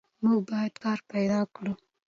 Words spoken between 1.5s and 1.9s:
کړو.